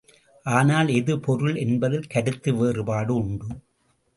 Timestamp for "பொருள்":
1.19-1.55